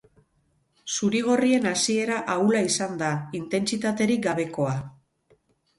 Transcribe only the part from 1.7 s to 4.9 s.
hasiera ahula izan da, intentsitaterik gabekoa.